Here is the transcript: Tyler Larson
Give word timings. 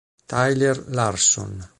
Tyler 0.25 0.81
Larson 0.89 1.61